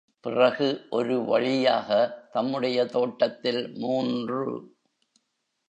[0.19, 1.89] பிறகு, ஒரு வழியாக,
[2.31, 4.71] தம்முடைய தோட்டத்தில் மூன்று.